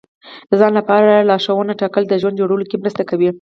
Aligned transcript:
د 0.49 0.51
ځان 0.61 0.71
لپاره 0.79 1.25
لارښوونې 1.29 1.73
ټاکل 1.81 2.03
د 2.07 2.13
ژوند 2.21 2.39
جوړولو 2.41 2.65
کې 2.69 2.81
مرسته 2.83 3.01
کوي. 3.09 3.29